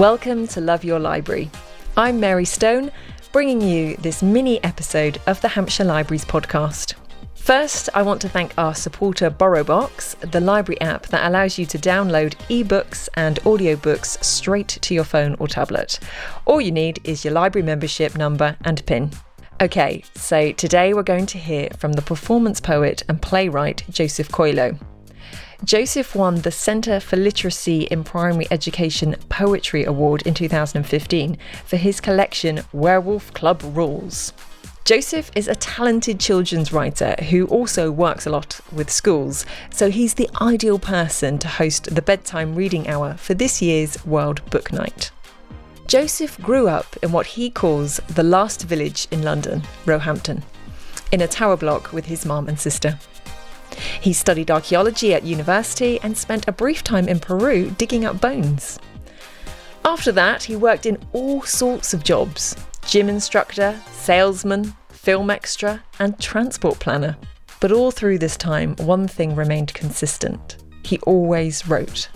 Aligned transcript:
Welcome 0.00 0.48
to 0.48 0.62
Love 0.62 0.82
Your 0.82 0.98
Library. 0.98 1.50
I'm 1.94 2.18
Mary 2.18 2.46
Stone, 2.46 2.90
bringing 3.32 3.60
you 3.60 3.98
this 3.98 4.22
mini 4.22 4.64
episode 4.64 5.20
of 5.26 5.38
the 5.42 5.48
Hampshire 5.48 5.84
Libraries 5.84 6.24
podcast. 6.24 6.94
First, 7.34 7.90
I 7.92 8.00
want 8.00 8.22
to 8.22 8.28
thank 8.30 8.54
our 8.56 8.74
supporter 8.74 9.30
BorrowBox, 9.30 10.30
the 10.30 10.40
library 10.40 10.80
app 10.80 11.08
that 11.08 11.28
allows 11.28 11.58
you 11.58 11.66
to 11.66 11.76
download 11.76 12.32
ebooks 12.48 13.10
and 13.12 13.40
audiobooks 13.40 14.24
straight 14.24 14.68
to 14.68 14.94
your 14.94 15.04
phone 15.04 15.36
or 15.38 15.46
tablet. 15.46 16.00
All 16.46 16.62
you 16.62 16.72
need 16.72 16.98
is 17.04 17.22
your 17.22 17.34
library 17.34 17.66
membership 17.66 18.16
number 18.16 18.56
and 18.64 18.82
PIN. 18.86 19.10
Okay, 19.60 20.02
so 20.14 20.52
today 20.52 20.94
we're 20.94 21.02
going 21.02 21.26
to 21.26 21.36
hear 21.36 21.68
from 21.76 21.92
the 21.92 22.00
performance 22.00 22.58
poet 22.58 23.02
and 23.10 23.20
playwright 23.20 23.84
Joseph 23.90 24.32
Coelho. 24.32 24.78
Joseph 25.64 26.14
won 26.14 26.36
the 26.36 26.50
Centre 26.50 27.00
for 27.00 27.16
Literacy 27.16 27.82
in 27.82 28.02
Primary 28.02 28.46
Education 28.50 29.14
Poetry 29.28 29.84
Award 29.84 30.22
in 30.26 30.32
2015 30.32 31.36
for 31.66 31.76
his 31.76 32.00
collection 32.00 32.62
Werewolf 32.72 33.32
Club 33.34 33.60
Rules. 33.62 34.32
Joseph 34.86 35.30
is 35.36 35.48
a 35.48 35.54
talented 35.54 36.18
children's 36.18 36.72
writer 36.72 37.14
who 37.28 37.46
also 37.48 37.90
works 37.90 38.26
a 38.26 38.30
lot 38.30 38.58
with 38.72 38.90
schools, 38.90 39.44
so 39.70 39.90
he's 39.90 40.14
the 40.14 40.30
ideal 40.40 40.78
person 40.78 41.38
to 41.38 41.46
host 41.46 41.94
the 41.94 42.02
bedtime 42.02 42.54
reading 42.54 42.88
hour 42.88 43.14
for 43.18 43.34
this 43.34 43.60
year's 43.60 44.02
World 44.06 44.40
Book 44.50 44.72
Night. 44.72 45.10
Joseph 45.86 46.40
grew 46.40 46.68
up 46.68 46.96
in 47.02 47.12
what 47.12 47.26
he 47.26 47.50
calls 47.50 47.98
the 48.08 48.22
last 48.22 48.62
village 48.62 49.06
in 49.10 49.22
London, 49.22 49.62
Roehampton, 49.84 50.42
in 51.12 51.20
a 51.20 51.28
tower 51.28 51.58
block 51.58 51.92
with 51.92 52.06
his 52.06 52.24
mum 52.24 52.48
and 52.48 52.58
sister. 52.58 52.98
He 54.00 54.12
studied 54.12 54.50
archaeology 54.50 55.14
at 55.14 55.24
university 55.24 56.00
and 56.02 56.16
spent 56.16 56.48
a 56.48 56.52
brief 56.52 56.82
time 56.84 57.08
in 57.08 57.20
Peru 57.20 57.70
digging 57.78 58.04
up 58.04 58.20
bones. 58.20 58.78
After 59.84 60.12
that, 60.12 60.42
he 60.42 60.56
worked 60.56 60.86
in 60.86 60.98
all 61.12 61.42
sorts 61.42 61.94
of 61.94 62.04
jobs 62.04 62.56
gym 62.86 63.08
instructor, 63.08 63.80
salesman, 63.92 64.74
film 64.88 65.30
extra, 65.30 65.82
and 65.98 66.18
transport 66.18 66.78
planner. 66.80 67.16
But 67.60 67.72
all 67.72 67.90
through 67.90 68.18
this 68.18 68.36
time, 68.36 68.74
one 68.76 69.06
thing 69.06 69.36
remained 69.36 69.74
consistent 69.74 70.56
he 70.82 70.98
always 71.00 71.68
wrote. 71.68 72.08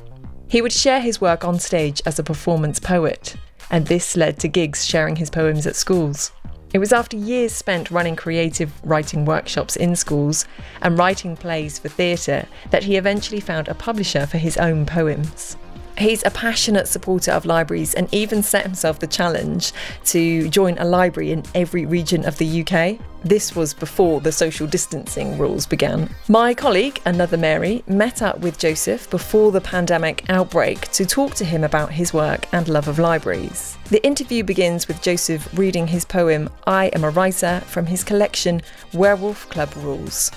He 0.49 0.63
would 0.63 0.73
share 0.73 1.01
his 1.01 1.21
work 1.21 1.45
on 1.45 1.59
stage 1.59 2.03
as 2.07 2.19
a 2.19 2.25
performance 2.25 2.81
poet, 2.81 3.37
and 3.71 3.87
this 3.87 4.17
led 4.17 4.39
to 4.41 4.49
gigs 4.49 4.85
sharing 4.85 5.17
his 5.17 5.31
poems 5.31 5.67
at 5.67 5.77
schools. 5.77 6.33
It 6.75 6.81
was 6.81 6.93
after 6.93 7.17
years 7.17 7.53
spent 7.53 7.93
running 7.93 8.17
creative 8.17 8.73
writing 8.83 9.25
workshops 9.25 9.77
in 9.77 9.95
schools 9.95 10.45
and 10.83 10.99
writing 10.99 11.37
plays 11.37 11.79
for 11.79 11.89
theatre 11.89 12.49
that 12.71 12.83
he 12.83 12.97
eventually 12.97 13.39
found 13.39 13.69
a 13.69 13.75
publisher 13.75 14.27
for 14.27 14.39
his 14.39 14.57
own 14.57 14.85
poems. 14.85 15.57
He's 15.97 16.25
a 16.25 16.31
passionate 16.31 16.89
supporter 16.89 17.31
of 17.31 17.45
libraries 17.45 17.95
and 17.95 18.13
even 18.13 18.43
set 18.43 18.65
himself 18.65 18.99
the 18.99 19.07
challenge 19.07 19.73
to 20.07 20.49
join 20.49 20.77
a 20.79 20.85
library 20.85 21.31
in 21.31 21.45
every 21.55 21.87
region 21.87 22.25
of 22.25 22.37
the 22.39 22.63
UK. 22.63 22.99
This 23.23 23.55
was 23.55 23.73
before 23.73 24.21
the 24.21 24.33
social 24.33 24.67
distancing 24.67 25.39
rules 25.39 25.67
began. 25.67 26.11
My 26.29 26.53
colleague, 26.53 27.01
another 27.07 27.37
Mary, 27.37 27.85
met 27.87 28.23
up 28.23 28.41
with 28.41 28.59
Joseph 28.59 29.09
before 29.09 29.53
the 29.53 29.61
pandemic 29.61 30.29
outbreak 30.29 30.91
to 30.93 31.07
talk 31.07 31.35
to 31.37 31.45
him 31.45 31.63
about 31.63 31.93
his 31.93 32.13
work 32.13 32.47
and 32.53 32.69
love 32.69 32.89
of 32.89 32.99
libraries. 32.99 33.79
The 33.89 34.05
interview 34.05 34.43
begins 34.43 34.89
with 34.89 35.01
Joseph 35.01 35.49
reading 35.57 35.87
his 35.87 36.05
poem 36.05 36.51
I 36.67 36.87
Am 36.87 37.05
a 37.05 37.11
Writer 37.11 37.63
from 37.67 37.87
his 37.87 38.03
collection 38.03 38.63
Werewolf 38.93 39.49
Club 39.49 39.73
Rules. 39.77 40.31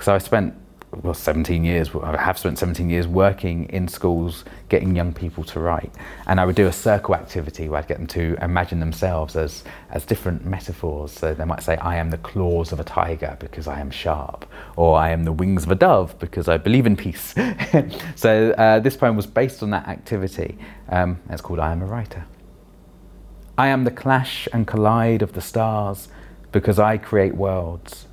So 0.00 0.14
I 0.14 0.18
spent 0.18 0.54
well, 1.02 1.14
17 1.14 1.64
years, 1.64 1.90
I 2.02 2.16
have 2.16 2.38
spent 2.38 2.58
17 2.58 2.88
years 2.88 3.06
working 3.06 3.64
in 3.66 3.88
schools, 3.88 4.44
getting 4.68 4.94
young 4.94 5.12
people 5.12 5.44
to 5.44 5.60
write. 5.60 5.92
And 6.26 6.40
I 6.40 6.44
would 6.44 6.54
do 6.54 6.66
a 6.66 6.72
circle 6.72 7.14
activity 7.14 7.68
where 7.68 7.80
I'd 7.80 7.88
get 7.88 7.98
them 7.98 8.06
to 8.08 8.36
imagine 8.40 8.80
themselves 8.80 9.36
as, 9.36 9.64
as 9.90 10.04
different 10.04 10.44
metaphors. 10.44 11.12
So 11.12 11.34
they 11.34 11.44
might 11.44 11.62
say, 11.62 11.76
I 11.76 11.96
am 11.96 12.10
the 12.10 12.18
claws 12.18 12.72
of 12.72 12.80
a 12.80 12.84
tiger 12.84 13.36
because 13.40 13.66
I 13.66 13.80
am 13.80 13.90
sharp, 13.90 14.46
or 14.76 14.96
I 14.96 15.10
am 15.10 15.24
the 15.24 15.32
wings 15.32 15.64
of 15.64 15.70
a 15.70 15.74
dove 15.74 16.18
because 16.18 16.48
I 16.48 16.56
believe 16.56 16.86
in 16.86 16.96
peace. 16.96 17.34
so 18.16 18.50
uh, 18.52 18.80
this 18.80 18.96
poem 18.96 19.16
was 19.16 19.26
based 19.26 19.62
on 19.62 19.70
that 19.70 19.88
activity. 19.88 20.58
Um, 20.88 21.20
it's 21.30 21.42
called 21.42 21.58
I 21.58 21.72
Am 21.72 21.82
a 21.82 21.86
Writer. 21.86 22.26
I 23.56 23.68
am 23.68 23.84
the 23.84 23.90
clash 23.90 24.48
and 24.52 24.66
collide 24.66 25.22
of 25.22 25.32
the 25.32 25.40
stars 25.40 26.08
because 26.50 26.78
I 26.78 26.98
create 26.98 27.34
worlds. 27.34 28.06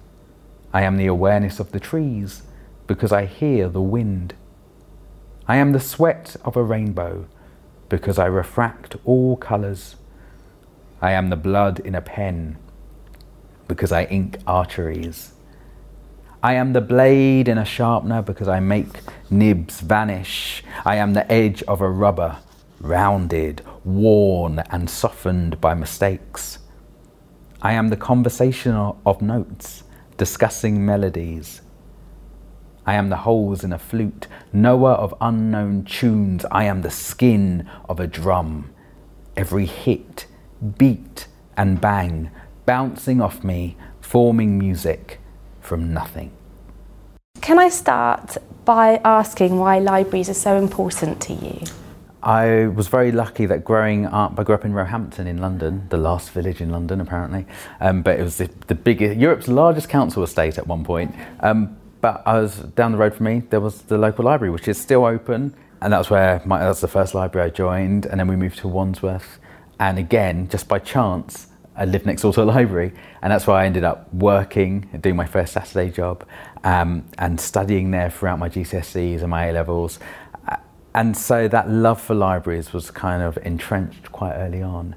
I 0.73 0.83
am 0.83 0.97
the 0.97 1.07
awareness 1.07 1.59
of 1.59 1.71
the 1.71 1.79
trees 1.79 2.43
because 2.91 3.13
I 3.13 3.25
hear 3.25 3.69
the 3.69 3.81
wind. 3.81 4.33
I 5.47 5.55
am 5.55 5.71
the 5.71 5.79
sweat 5.79 6.35
of 6.43 6.57
a 6.57 6.61
rainbow 6.61 7.25
because 7.87 8.19
I 8.19 8.25
refract 8.25 8.97
all 9.05 9.37
colours. 9.37 9.95
I 11.01 11.13
am 11.13 11.29
the 11.29 11.37
blood 11.37 11.79
in 11.79 11.95
a 11.95 12.01
pen 12.01 12.57
because 13.69 13.93
I 13.93 14.03
ink 14.07 14.39
arteries. 14.45 15.31
I 16.43 16.55
am 16.55 16.73
the 16.73 16.81
blade 16.81 17.47
in 17.47 17.57
a 17.57 17.63
sharpener 17.63 18.21
because 18.21 18.49
I 18.49 18.59
make 18.59 18.89
nibs 19.29 19.79
vanish. 19.79 20.61
I 20.83 20.97
am 20.97 21.13
the 21.13 21.31
edge 21.31 21.63
of 21.69 21.79
a 21.79 21.89
rubber, 21.89 22.39
rounded, 22.81 23.61
worn, 23.85 24.59
and 24.69 24.89
softened 24.89 25.61
by 25.61 25.75
mistakes. 25.75 26.59
I 27.61 27.71
am 27.71 27.87
the 27.87 27.95
conversation 27.95 28.75
of 29.05 29.21
notes, 29.21 29.85
discussing 30.17 30.85
melodies. 30.85 31.61
I 32.85 32.95
am 32.95 33.09
the 33.09 33.17
holes 33.17 33.63
in 33.63 33.73
a 33.73 33.79
flute, 33.79 34.27
knower 34.51 34.91
of 34.91 35.13
unknown 35.21 35.85
tunes. 35.85 36.45
I 36.51 36.63
am 36.65 36.81
the 36.81 36.89
skin 36.89 37.69
of 37.87 37.99
a 37.99 38.07
drum. 38.07 38.71
Every 39.37 39.65
hit, 39.65 40.25
beat, 40.77 41.27
and 41.55 41.79
bang 41.79 42.31
bouncing 42.65 43.21
off 43.21 43.43
me, 43.43 43.75
forming 43.99 44.57
music 44.57 45.19
from 45.59 45.93
nothing. 45.93 46.31
Can 47.41 47.59
I 47.59 47.69
start 47.69 48.37
by 48.65 49.01
asking 49.03 49.57
why 49.57 49.79
libraries 49.79 50.29
are 50.29 50.35
so 50.35 50.57
important 50.57 51.21
to 51.23 51.33
you? 51.33 51.59
I 52.23 52.67
was 52.67 52.87
very 52.87 53.11
lucky 53.11 53.47
that 53.47 53.65
growing 53.65 54.05
up, 54.05 54.39
I 54.39 54.43
grew 54.43 54.53
up 54.53 54.63
in 54.63 54.73
Roehampton 54.73 55.25
in 55.25 55.39
London, 55.39 55.87
the 55.89 55.97
last 55.97 56.29
village 56.29 56.61
in 56.61 56.69
London 56.69 57.01
apparently, 57.01 57.47
um, 57.79 58.03
but 58.03 58.19
it 58.19 58.23
was 58.23 58.37
the, 58.37 58.47
the 58.67 58.75
biggest, 58.75 59.19
Europe's 59.19 59.47
largest 59.47 59.89
council 59.89 60.21
estate 60.21 60.59
at 60.59 60.67
one 60.67 60.83
point. 60.83 61.15
Um, 61.39 61.75
but 62.01 62.23
I 62.25 62.39
was 62.39 62.57
down 62.57 62.91
the 62.91 62.97
road 62.97 63.13
from 63.13 63.27
me. 63.27 63.43
There 63.49 63.61
was 63.61 63.83
the 63.83 63.97
local 63.97 64.25
library, 64.25 64.51
which 64.51 64.67
is 64.67 64.79
still 64.79 65.05
open, 65.05 65.55
and 65.81 65.93
that's 65.93 66.09
where 66.09 66.41
my, 66.45 66.59
that's 66.59 66.81
the 66.81 66.87
first 66.87 67.13
library 67.13 67.47
I 67.47 67.53
joined. 67.53 68.05
And 68.05 68.19
then 68.19 68.27
we 68.27 68.35
moved 68.35 68.57
to 68.59 68.67
Wandsworth, 68.67 69.39
and 69.79 69.97
again, 69.97 70.49
just 70.49 70.67
by 70.67 70.79
chance, 70.79 71.47
I 71.75 71.85
lived 71.85 72.05
next 72.05 72.23
door 72.23 72.33
to 72.33 72.43
a 72.43 72.43
library, 72.43 72.93
and 73.21 73.31
that's 73.31 73.47
where 73.47 73.55
I 73.55 73.65
ended 73.65 73.83
up 73.83 74.13
working, 74.13 74.89
doing 74.99 75.15
my 75.15 75.25
first 75.25 75.53
Saturday 75.53 75.89
job, 75.89 76.27
um, 76.63 77.05
and 77.17 77.39
studying 77.39 77.91
there 77.91 78.09
throughout 78.09 78.39
my 78.39 78.49
GCSEs 78.49 79.21
and 79.21 79.29
my 79.29 79.47
A 79.47 79.53
levels. 79.53 79.99
And 80.93 81.15
so 81.15 81.47
that 81.47 81.69
love 81.69 82.01
for 82.01 82.13
libraries 82.13 82.73
was 82.73 82.91
kind 82.91 83.23
of 83.23 83.37
entrenched 83.43 84.11
quite 84.11 84.33
early 84.33 84.61
on. 84.61 84.95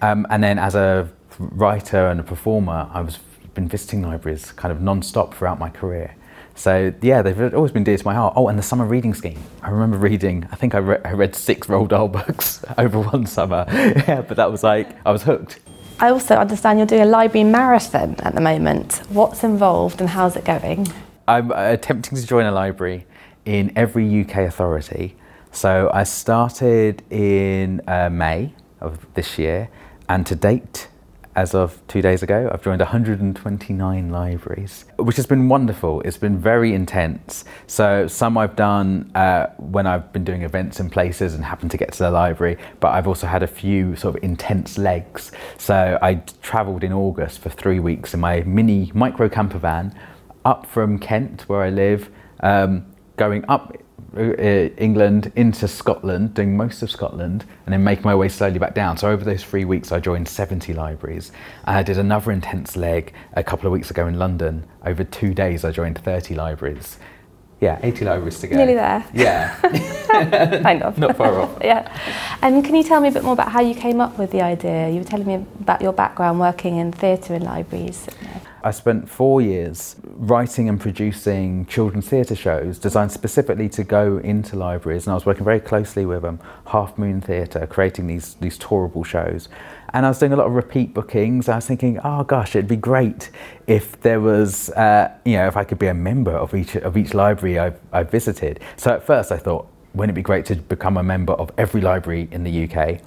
Um, 0.00 0.24
and 0.30 0.42
then 0.42 0.58
as 0.58 0.76
a 0.76 1.10
writer 1.38 2.06
and 2.06 2.20
a 2.20 2.22
performer, 2.22 2.88
I 2.92 3.00
was 3.00 3.18
been 3.54 3.68
visiting 3.68 4.02
libraries 4.02 4.52
kind 4.52 4.72
of 4.72 4.80
non-stop 4.80 5.34
throughout 5.34 5.58
my 5.58 5.68
career. 5.68 6.14
So 6.62 6.94
yeah, 7.02 7.22
they've 7.22 7.52
always 7.54 7.72
been 7.72 7.82
dear 7.82 7.98
to 7.98 8.04
my 8.04 8.14
heart. 8.14 8.34
Oh, 8.36 8.46
and 8.46 8.56
the 8.56 8.62
summer 8.62 8.84
reading 8.84 9.14
scheme. 9.14 9.42
I 9.62 9.70
remember 9.70 9.96
reading. 9.96 10.46
I 10.52 10.54
think 10.54 10.76
I, 10.76 10.78
re- 10.78 11.00
I 11.04 11.10
read 11.10 11.34
six 11.34 11.66
Roald 11.66 11.88
Dahl 11.88 12.06
books 12.20 12.64
over 12.78 13.00
one 13.00 13.26
summer. 13.26 13.64
yeah, 13.68 14.22
but 14.22 14.36
that 14.36 14.48
was 14.48 14.62
like 14.62 14.96
I 15.04 15.10
was 15.10 15.24
hooked. 15.24 15.58
I 15.98 16.10
also 16.10 16.36
understand 16.36 16.78
you're 16.78 16.86
doing 16.86 17.02
a 17.02 17.06
library 17.06 17.42
marathon 17.42 18.14
at 18.20 18.36
the 18.36 18.40
moment. 18.40 19.02
What's 19.08 19.42
involved 19.42 20.00
and 20.00 20.10
how's 20.10 20.36
it 20.36 20.44
going? 20.44 20.86
I'm 21.26 21.50
attempting 21.50 22.16
to 22.16 22.24
join 22.24 22.46
a 22.46 22.52
library 22.52 23.06
in 23.44 23.72
every 23.74 24.20
UK 24.20 24.36
authority. 24.46 25.16
So 25.50 25.90
I 25.92 26.04
started 26.04 27.02
in 27.10 27.80
uh, 27.88 28.08
May 28.08 28.54
of 28.80 29.04
this 29.14 29.36
year, 29.36 29.68
and 30.08 30.24
to 30.28 30.36
date, 30.36 30.86
as 31.34 31.54
of 31.54 31.80
two 31.88 32.02
days 32.02 32.22
ago, 32.22 32.50
I've 32.52 32.62
joined 32.62 32.80
129 32.80 34.10
libraries, 34.10 34.84
which 34.98 35.16
has 35.16 35.26
been 35.26 35.48
wonderful. 35.48 36.02
It's 36.02 36.18
been 36.18 36.38
very 36.38 36.74
intense. 36.74 37.44
So, 37.66 38.06
some 38.06 38.36
I've 38.36 38.54
done 38.54 39.10
uh, 39.14 39.46
when 39.56 39.86
I've 39.86 40.12
been 40.12 40.24
doing 40.24 40.42
events 40.42 40.78
in 40.78 40.90
places 40.90 41.34
and 41.34 41.44
happened 41.44 41.70
to 41.70 41.76
get 41.76 41.92
to 41.92 41.98
the 42.00 42.10
library, 42.10 42.58
but 42.80 42.88
I've 42.88 43.08
also 43.08 43.26
had 43.26 43.42
a 43.42 43.46
few 43.46 43.96
sort 43.96 44.16
of 44.16 44.22
intense 44.22 44.76
legs. 44.76 45.32
So, 45.56 45.98
I 46.02 46.16
travelled 46.42 46.84
in 46.84 46.92
August 46.92 47.38
for 47.38 47.48
three 47.48 47.80
weeks 47.80 48.12
in 48.12 48.20
my 48.20 48.40
mini 48.42 48.90
micro 48.94 49.28
camper 49.28 49.58
van 49.58 49.98
up 50.44 50.66
from 50.66 50.98
Kent, 50.98 51.48
where 51.48 51.62
I 51.62 51.70
live, 51.70 52.10
um, 52.40 52.86
going 53.16 53.44
up 53.48 53.76
Uh, 54.14 54.68
England 54.76 55.32
into 55.36 55.66
Scotland, 55.66 56.34
doing 56.34 56.54
most 56.54 56.82
of 56.82 56.90
Scotland, 56.90 57.46
and 57.64 57.72
then 57.72 57.82
making 57.82 58.04
my 58.04 58.14
way 58.14 58.28
slowly 58.28 58.58
back 58.58 58.74
down. 58.74 58.98
So 58.98 59.08
over 59.10 59.24
those 59.24 59.42
three 59.42 59.64
weeks, 59.64 59.90
I 59.90 60.00
joined 60.00 60.28
70 60.28 60.74
libraries. 60.74 61.32
I 61.64 61.82
did 61.82 61.96
another 61.96 62.30
intense 62.30 62.76
leg 62.76 63.14
a 63.32 63.42
couple 63.42 63.66
of 63.66 63.72
weeks 63.72 63.90
ago 63.90 64.06
in 64.06 64.18
London. 64.18 64.64
Over 64.84 65.02
two 65.02 65.32
days, 65.32 65.64
I 65.64 65.70
joined 65.70 65.98
30 65.98 66.34
libraries. 66.34 66.98
Yeah, 67.62 67.78
80 67.82 68.04
libraries 68.04 68.40
to 68.40 68.48
go. 68.48 68.56
Nearly 68.56 68.74
there. 68.74 69.02
Yeah, 69.14 69.56
kind 70.62 70.82
of. 70.82 70.98
not 70.98 71.16
far 71.16 71.40
off. 71.40 71.56
yeah. 71.64 71.88
And 72.42 72.64
can 72.64 72.74
you 72.74 72.82
tell 72.82 73.00
me 73.00 73.08
a 73.08 73.12
bit 73.12 73.22
more 73.22 73.34
about 73.34 73.52
how 73.52 73.60
you 73.60 73.74
came 73.74 74.00
up 74.00 74.18
with 74.18 74.32
the 74.32 74.42
idea? 74.42 74.90
You 74.90 74.98
were 74.98 75.04
telling 75.04 75.26
me 75.26 75.46
about 75.60 75.80
your 75.80 75.92
background 75.92 76.40
working 76.40 76.76
in 76.76 76.92
theatre 76.92 77.34
and 77.34 77.44
libraries. 77.44 78.08
I 78.64 78.70
spent 78.70 79.08
four 79.08 79.40
years 79.40 79.96
writing 80.04 80.68
and 80.68 80.80
producing 80.80 81.66
children's 81.66 82.08
theatre 82.08 82.36
shows 82.36 82.78
designed 82.78 83.10
specifically 83.10 83.68
to 83.70 83.82
go 83.82 84.18
into 84.18 84.54
libraries, 84.54 85.06
and 85.06 85.12
I 85.12 85.14
was 85.14 85.26
working 85.26 85.44
very 85.44 85.58
closely 85.58 86.06
with 86.06 86.24
um, 86.24 86.38
Half 86.66 86.96
Moon 86.96 87.20
Theatre, 87.20 87.66
creating 87.66 88.06
these 88.06 88.34
these 88.34 88.56
tourable 88.56 89.02
shows. 89.02 89.48
And 89.94 90.06
I 90.06 90.08
was 90.08 90.18
doing 90.18 90.32
a 90.32 90.36
lot 90.36 90.46
of 90.46 90.52
repeat 90.52 90.94
bookings. 90.94 91.48
I 91.48 91.56
was 91.56 91.66
thinking, 91.66 91.98
oh 92.04 92.24
gosh, 92.24 92.54
it'd 92.54 92.68
be 92.68 92.76
great 92.76 93.30
if 93.66 94.00
there 94.00 94.20
was, 94.20 94.70
uh, 94.70 95.12
you 95.24 95.36
know, 95.36 95.46
if 95.48 95.56
I 95.56 95.64
could 95.64 95.78
be 95.78 95.88
a 95.88 95.94
member 95.94 96.32
of 96.32 96.54
each 96.54 96.76
of 96.76 96.96
each 96.96 97.14
library 97.14 97.58
I've, 97.58 97.80
I've 97.92 98.10
visited. 98.10 98.60
So 98.76 98.92
at 98.92 99.04
first 99.04 99.32
I 99.32 99.38
thought, 99.38 99.68
wouldn't 99.94 100.14
it 100.14 100.14
be 100.14 100.22
great 100.22 100.46
to 100.46 100.56
become 100.56 100.96
a 100.96 101.02
member 101.02 101.32
of 101.34 101.50
every 101.58 101.80
library 101.80 102.28
in 102.30 102.44
the 102.44 102.64
UK? 102.68 103.00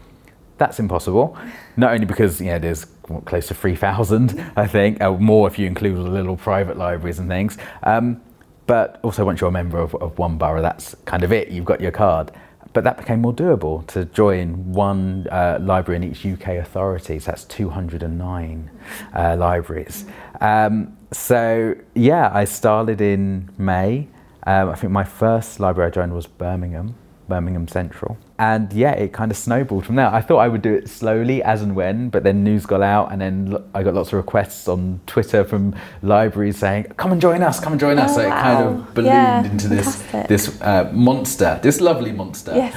That's 0.57 0.79
impossible. 0.79 1.37
Not 1.75 1.93
only 1.93 2.05
because 2.05 2.39
you 2.39 2.47
know 2.47 2.59
there's 2.59 2.85
what, 3.07 3.25
close 3.25 3.47
to 3.47 3.53
three 3.53 3.75
thousand, 3.75 4.39
I 4.55 4.67
think, 4.67 5.01
or 5.01 5.19
more 5.19 5.47
if 5.47 5.59
you 5.59 5.67
include 5.67 5.97
the 5.97 6.01
little 6.01 6.37
private 6.37 6.77
libraries 6.77 7.19
and 7.19 7.29
things. 7.29 7.57
Um, 7.83 8.21
but 8.67 8.99
also, 9.03 9.25
once 9.25 9.41
you're 9.41 9.49
a 9.49 9.53
member 9.53 9.77
of, 9.77 9.93
of 9.95 10.17
one 10.17 10.37
borough, 10.37 10.61
that's 10.61 10.95
kind 11.05 11.23
of 11.23 11.31
it. 11.31 11.49
You've 11.49 11.65
got 11.65 11.81
your 11.81 11.91
card. 11.91 12.31
But 12.73 12.83
that 12.83 12.97
became 12.97 13.21
more 13.21 13.33
doable 13.33 13.87
to 13.87 14.03
join 14.03 14.73
one 14.73 15.27
uh, 15.31 15.59
library 15.61 15.95
in 15.95 16.11
each 16.11 16.25
UK 16.25 16.55
authority. 16.57 17.19
So 17.19 17.31
that's 17.31 17.45
209 17.45 18.69
uh, 19.13 19.35
libraries. 19.37 20.03
Um, 20.41 20.97
so 21.11 21.75
yeah, 21.93 22.31
I 22.33 22.43
started 22.43 22.99
in 22.99 23.49
May. 23.57 24.09
Um, 24.45 24.69
I 24.69 24.75
think 24.75 24.91
my 24.91 25.05
first 25.05 25.61
library 25.61 25.87
I 25.87 25.91
joined 25.91 26.13
was 26.13 26.27
Birmingham, 26.27 26.95
Birmingham 27.27 27.67
Central. 27.67 28.17
And 28.37 28.71
yeah, 28.73 28.91
it 28.91 29.13
kind 29.13 29.31
of 29.31 29.37
snowballed 29.37 29.85
from 29.85 29.95
there. 29.95 30.07
I 30.13 30.19
thought 30.21 30.39
I 30.39 30.49
would 30.49 30.61
do 30.61 30.73
it 30.73 30.89
slowly 30.89 31.41
as 31.41 31.61
and 31.61 31.73
when, 31.75 32.09
but 32.09 32.23
then 32.23 32.43
news 32.43 32.65
got 32.65 32.81
out, 32.81 33.11
and 33.13 33.21
then 33.21 33.55
I 33.73 33.81
got 33.81 33.93
lots 33.93 34.09
of 34.09 34.15
requests 34.17 34.67
on 34.67 34.99
Twitter 35.07 35.45
from 35.45 35.73
libraries 36.01 36.57
saying, 36.57 36.83
"Come 36.97 37.13
and 37.13 37.21
join 37.21 37.41
us, 37.43 37.61
come 37.61 37.73
and 37.73 37.79
join 37.79 37.97
us." 37.97 38.11
Oh, 38.11 38.15
so 38.15 38.21
it 38.27 38.29
kind 38.29 38.63
of 38.67 38.93
ballooned 38.93 39.05
Yeah, 39.13 39.43
into 39.45 39.67
this 39.69 39.95
fantastic. 39.95 40.27
this 40.27 40.61
uh, 40.61 40.89
monster, 40.93 41.59
this 41.63 41.79
lovely 41.79 42.11
monster. 42.11 42.53
Yes. 42.53 42.73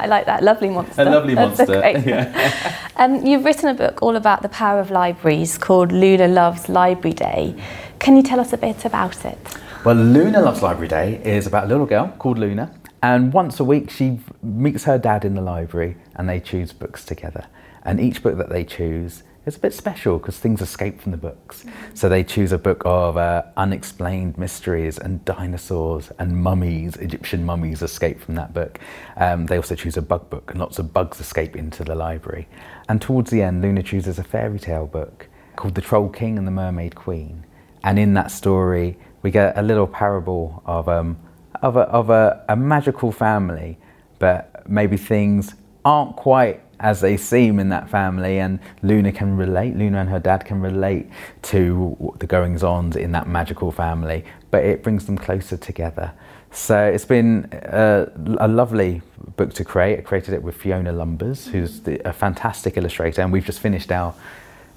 I 0.00 0.06
like 0.06 0.26
that. 0.26 0.42
Lovely 0.42 0.68
monster. 0.68 1.00
A 1.00 1.04
lovely 1.06 1.34
That's 1.34 1.58
monster. 1.58 1.80
great. 1.80 2.06
Yeah. 2.06 2.76
Um, 2.94 3.24
you've 3.24 3.44
written 3.46 3.70
a 3.70 3.74
book 3.74 4.02
all 4.02 4.16
about 4.16 4.42
the 4.42 4.50
power 4.50 4.78
of 4.78 4.90
libraries 4.90 5.56
called 5.56 5.90
Luna 5.92 6.28
Loves 6.28 6.68
Library 6.68 7.14
Day. 7.14 7.56
Can 7.98 8.16
you 8.16 8.22
tell 8.22 8.38
us 8.38 8.52
a 8.52 8.58
bit 8.58 8.84
about 8.84 9.24
it? 9.24 9.38
Well, 9.82 9.96
Luna 9.96 10.40
Loves 10.42 10.62
Library 10.62 10.88
Day 10.88 11.20
is 11.24 11.46
about 11.46 11.64
a 11.64 11.66
little 11.68 11.86
girl 11.86 12.14
called 12.18 12.38
Luna, 12.38 12.70
and 13.02 13.32
once 13.32 13.60
a 13.60 13.64
week 13.64 13.90
she 13.90 14.20
meets 14.42 14.84
her 14.84 14.98
dad 14.98 15.24
in 15.24 15.34
the 15.34 15.42
library 15.42 15.96
and 16.14 16.28
they 16.28 16.40
choose 16.40 16.72
books 16.72 17.04
together. 17.04 17.46
And 17.84 18.00
each 18.00 18.22
book 18.22 18.38
that 18.38 18.48
they 18.48 18.64
choose 18.64 19.24
is 19.44 19.56
a 19.56 19.58
bit 19.58 19.74
special 19.74 20.18
because 20.18 20.38
things 20.38 20.60
escape 20.60 21.00
from 21.00 21.10
the 21.10 21.18
books. 21.18 21.64
So 21.94 22.08
they 22.08 22.22
choose 22.22 22.52
a 22.52 22.58
book 22.58 22.82
of 22.84 23.16
uh, 23.16 23.42
unexplained 23.56 24.38
mysteries 24.38 24.98
and 24.98 25.24
dinosaurs 25.24 26.12
and 26.18 26.40
mummies, 26.40 26.96
Egyptian 26.96 27.44
mummies 27.44 27.82
escape 27.82 28.20
from 28.20 28.36
that 28.36 28.54
book. 28.54 28.78
Um, 29.16 29.46
they 29.46 29.56
also 29.56 29.74
choose 29.74 29.96
a 29.96 30.02
bug 30.02 30.30
book 30.30 30.52
and 30.52 30.60
lots 30.60 30.78
of 30.78 30.92
bugs 30.92 31.18
escape 31.20 31.56
into 31.56 31.82
the 31.82 31.96
library. 31.96 32.46
And 32.88 33.02
towards 33.02 33.30
the 33.30 33.42
end, 33.42 33.62
Luna 33.62 33.82
chooses 33.82 34.18
a 34.18 34.24
fairy 34.24 34.60
tale 34.60 34.86
book 34.86 35.28
called 35.56 35.74
The 35.74 35.82
Troll 35.82 36.08
King 36.08 36.38
and 36.38 36.46
the 36.46 36.52
Mermaid 36.52 36.94
Queen. 36.94 37.44
And 37.82 37.98
in 37.98 38.14
that 38.14 38.30
story, 38.30 38.96
we 39.22 39.32
get 39.32 39.58
a 39.58 39.62
little 39.62 39.88
parable 39.88 40.62
of, 40.66 40.88
um, 40.88 41.18
of, 41.62 41.76
a, 41.76 41.82
of 41.82 42.10
a, 42.10 42.44
a 42.48 42.56
magical 42.56 43.12
family, 43.12 43.78
but 44.18 44.68
maybe 44.68 44.96
things 44.96 45.54
aren't 45.84 46.16
quite 46.16 46.60
as 46.80 47.00
they 47.00 47.16
seem 47.16 47.60
in 47.60 47.68
that 47.68 47.88
family. 47.88 48.38
And 48.40 48.58
Luna 48.82 49.12
can 49.12 49.36
relate, 49.36 49.76
Luna 49.76 50.00
and 50.00 50.10
her 50.10 50.18
dad 50.18 50.44
can 50.44 50.60
relate 50.60 51.08
to 51.42 52.14
the 52.18 52.26
goings 52.26 52.62
on 52.62 52.96
in 52.98 53.12
that 53.12 53.28
magical 53.28 53.70
family, 53.70 54.24
but 54.50 54.64
it 54.64 54.82
brings 54.82 55.06
them 55.06 55.16
closer 55.16 55.56
together. 55.56 56.12
So 56.50 56.84
it's 56.84 57.06
been 57.06 57.48
a, 57.52 58.08
a 58.38 58.48
lovely 58.48 59.00
book 59.36 59.54
to 59.54 59.64
create. 59.64 60.00
I 60.00 60.02
created 60.02 60.34
it 60.34 60.42
with 60.42 60.54
Fiona 60.54 60.92
Lumbers, 60.92 61.48
who's 61.48 61.80
the, 61.80 62.06
a 62.06 62.12
fantastic 62.12 62.76
illustrator, 62.76 63.22
and 63.22 63.32
we've 63.32 63.46
just 63.46 63.60
finished 63.60 63.90
our 63.90 64.14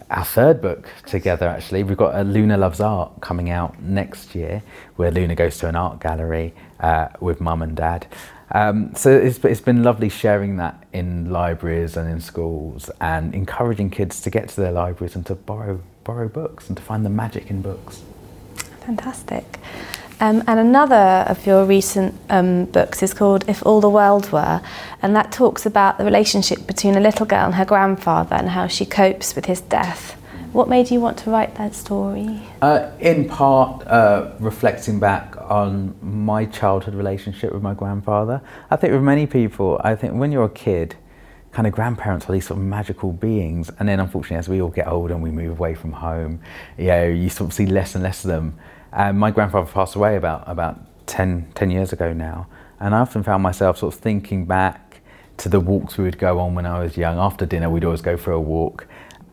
our 0.10 0.26
third 0.26 0.62
book 0.62 0.90
together 1.06 1.48
actually. 1.48 1.84
We've 1.84 1.98
got 1.98 2.16
a 2.16 2.24
luna 2.24 2.58
loves 2.58 2.80
art 2.80 3.22
coming 3.22 3.50
out 3.50 3.82
next 3.82 4.36
year 4.36 4.62
where 4.96 5.12
luna 5.12 5.36
goes 5.36 5.58
to 5.60 5.68
an 5.68 5.76
art 5.76 6.00
gallery 6.00 6.54
uh, 6.80 7.08
with 7.20 7.42
mum 7.42 7.62
and 7.62 7.76
dad. 7.76 8.08
Um, 8.52 8.94
so 8.96 9.12
it's, 9.12 9.44
it's 9.44 9.62
been 9.62 9.84
lovely 9.84 10.10
sharing 10.10 10.58
that 10.58 10.86
in 10.94 11.32
libraries 11.32 11.98
and 11.98 12.10
in 12.10 12.22
schools 12.22 12.92
and 13.02 13.34
encouraging 13.34 13.90
kids 13.90 14.22
to 14.22 14.30
get 14.30 14.50
to 14.50 14.62
their 14.62 14.72
libraries 14.72 15.16
and 15.16 15.26
to 15.26 15.36
borrow 15.36 15.82
borrow 16.04 16.28
books 16.28 16.68
and 16.68 16.78
to 16.78 16.84
find 16.84 17.04
the 17.04 17.10
magic 17.10 17.50
in 17.50 17.62
books. 17.62 18.04
Fantastic. 18.86 19.60
Um, 20.22 20.44
and 20.48 20.60
another 20.60 21.26
of 21.28 21.46
your 21.46 21.66
recent 21.66 22.16
um, 22.30 22.66
books 22.66 23.04
is 23.04 23.14
called 23.14 23.44
If 23.50 23.66
All 23.66 23.82
the 23.82 23.90
World 23.90 24.32
Were, 24.32 24.62
and 25.02 25.16
that 25.16 25.32
talks 25.32 25.66
about 25.66 25.98
the 25.98 26.06
relationship 26.06 26.66
between 26.66 26.96
a 26.96 27.02
little 27.02 27.26
girl 27.26 27.46
and 27.46 27.56
her 27.56 27.66
grandfather 27.66 28.36
and 28.36 28.50
how 28.50 28.68
she 28.68 28.86
copes 28.86 29.36
with 29.36 29.46
his 29.46 29.60
death. 29.62 30.14
What 30.54 30.70
made 30.70 30.90
you 30.90 31.02
want 31.02 31.18
to 31.20 31.30
write 31.32 31.56
that 31.56 31.76
story? 31.76 32.42
Uh, 32.62 32.92
in 33.02 33.28
part, 33.28 33.86
uh, 33.88 34.32
reflecting 34.40 35.02
back 35.02 35.36
on 35.38 35.94
my 36.02 36.46
childhood 36.46 36.96
relationship 36.96 37.52
with 37.52 37.62
my 37.62 37.74
grandfather. 37.74 38.42
I 38.72 38.78
think 38.78 38.94
with 38.94 39.04
many 39.04 39.28
people, 39.28 39.82
I 39.84 39.96
think 39.96 40.14
when 40.14 40.32
you're 40.32 40.46
a 40.46 40.50
kid, 40.50 40.96
kind 41.52 41.68
of 41.68 41.74
grandparents 41.74 42.30
are 42.30 42.32
these 42.32 42.48
sort 42.48 42.58
of 42.58 42.66
magical 42.66 43.12
beings, 43.12 43.70
and 43.80 43.90
then 43.90 44.00
unfortunately, 44.00 44.38
as 44.38 44.48
we 44.48 44.62
all 44.62 44.70
get 44.70 44.88
older 44.88 45.14
and 45.14 45.22
we 45.22 45.30
move 45.32 45.52
away 45.52 45.74
from 45.74 45.92
home, 45.92 46.40
you 46.78 46.88
know, 46.88 47.06
you 47.06 47.30
sort 47.30 47.50
of 47.50 47.54
see 47.54 47.66
less 47.66 47.96
and 47.96 48.04
less 48.04 48.24
of 48.24 48.30
them. 48.30 48.58
And 48.96 49.20
my 49.20 49.30
grandfather 49.30 49.70
passed 49.70 49.96
away 49.96 50.16
about 50.16 50.44
about 50.48 50.80
10, 51.06 51.52
10 51.54 51.70
years 51.70 51.94
ago 51.94 52.14
now, 52.14 52.48
and 52.80 52.96
I 52.96 53.00
often 53.00 53.22
found 53.22 53.44
myself 53.44 53.78
sort 53.78 53.94
of 53.94 54.00
thinking 54.00 54.46
back 54.46 55.02
to 55.38 55.50
the 55.50 55.60
walks 55.60 55.98
we 55.98 56.06
would 56.06 56.18
go 56.18 56.40
on 56.40 56.56
when 56.56 56.66
I 56.66 56.80
was 56.80 56.98
young. 56.98 57.20
After 57.20 57.46
dinner, 57.46 57.70
we'd 57.70 57.84
always 57.84 58.02
go 58.02 58.16
for 58.16 58.32
a 58.32 58.40
walk 58.40 58.88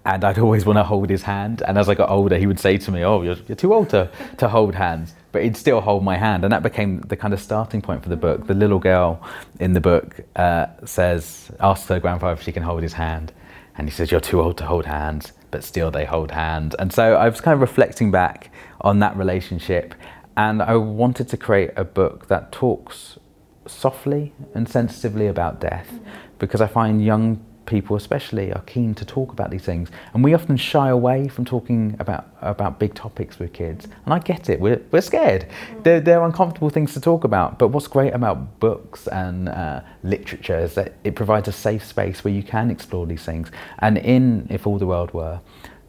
and 0.05 0.25
I'd 0.25 0.39
always 0.39 0.67
want 0.67 0.79
to 0.79 0.83
hold 0.83 1.09
his 1.11 1.23
hand. 1.23 1.63
And 1.67 1.79
as 1.79 1.89
I 1.89 1.95
got 1.95 2.11
older, 2.11 2.37
he 2.37 2.47
would 2.47 2.59
say 2.59 2.77
to 2.77 2.91
me, 2.91 3.05
"Oh, 3.05 3.23
you're, 3.23 3.37
you're 3.47 3.57
too 3.57 3.73
old 3.73 3.91
to, 3.91 4.11
to 4.39 4.49
hold 4.49 4.75
hands," 4.75 5.15
but 5.33 5.43
he'd 5.43 5.57
still 5.57 5.81
hold 5.81 6.05
my 6.05 6.17
hand, 6.17 6.45
and 6.45 6.53
that 6.53 6.63
became 6.63 7.01
the 7.01 7.17
kind 7.17 7.35
of 7.35 7.41
starting 7.41 7.83
point 7.83 8.03
for 8.03 8.09
the 8.11 8.17
book. 8.17 8.47
The 8.47 8.55
little 8.55 8.79
girl 8.79 9.21
in 9.59 9.73
the 9.73 9.81
book 9.81 10.21
uh, 10.37 10.67
says, 10.85 11.51
asks 11.59 11.89
her 11.89 11.99
grandfather 11.99 12.35
if 12.35 12.43
she 12.43 12.53
can 12.53 12.63
hold 12.63 12.83
his 12.83 12.93
hand, 12.93 13.33
and 13.77 13.89
he 13.89 13.93
says, 13.93 14.11
"You're 14.11 14.21
too 14.21 14.41
old 14.41 14.59
to 14.59 14.67
hold 14.67 14.87
hands," 14.87 15.33
but 15.51 15.65
still 15.65 15.91
they 15.91 16.05
hold 16.05 16.31
hands. 16.31 16.75
And 16.79 16.93
so 16.93 17.15
I 17.15 17.29
was 17.29 17.41
kind 17.41 17.55
of 17.55 17.61
reflecting 17.61 18.11
back 18.11 18.51
on 18.83 18.99
that 19.01 19.17
relationship, 19.17 19.95
and 20.37 20.63
I 20.63 20.77
wanted 20.77 21.29
to 21.29 21.37
create 21.37 21.71
a 21.77 21.85
book 21.85 22.29
that 22.29 22.53
talks 22.53 23.19
softly 23.67 24.35
and 24.55 24.69
sensitively 24.69 25.27
about 25.27 25.61
death, 25.61 25.99
because 26.39 26.61
I 26.61 26.67
find 26.67 27.03
young 27.05 27.45
people 27.67 27.97
especially 27.97 28.53
are 28.53 28.63
keen 28.63 28.95
to 28.95 29.05
talk 29.05 29.33
about 29.33 29.51
these 29.51 29.63
things. 29.63 29.91
And 30.15 30.23
we 30.25 30.35
often 30.35 30.57
shy 30.57 30.89
away 30.89 31.29
from 31.29 31.45
talking 31.45 31.97
about 31.99 32.29
about 32.41 32.79
big 32.79 32.95
topics 32.95 33.39
with 33.39 33.53
kids. 33.53 33.87
And 34.05 34.13
I 34.13 34.19
get 34.19 34.49
it. 34.49 34.61
We're, 34.61 34.83
we're 34.91 35.01
scared. 35.01 35.47
They're, 35.85 36.01
they're 36.01 36.25
uncomfortable 36.25 36.71
things 36.71 36.93
to 36.95 37.01
talk 37.01 37.23
about. 37.25 37.59
But 37.59 37.69
what's 37.69 37.87
great 37.87 38.13
about 38.15 38.59
books 38.59 39.07
and 39.07 39.49
uh, 39.49 39.83
literature 40.03 40.59
is 40.59 40.75
that 40.75 40.95
it 41.05 41.15
provides 41.15 41.47
a 41.47 41.53
safe 41.53 41.85
space 41.85 42.25
where 42.25 42.35
you 42.35 42.43
can 42.43 42.71
explore 42.71 43.07
these 43.07 43.25
things. 43.25 43.51
And 43.79 43.97
in 43.99 44.49
If 44.51 44.67
All 44.67 44.79
the 44.79 44.87
World 44.87 45.13
Were 45.15 45.41